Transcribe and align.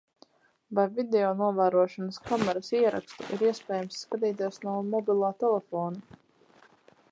Vai 0.77 0.85
videonovērošanas 0.93 2.17
kameras 2.29 2.73
ierakstu 2.79 3.29
ir 3.37 3.45
iespējams 3.51 4.01
skatīties 4.05 4.59
no 4.67 4.75
mobilā 4.91 5.33
telefona? 5.45 6.21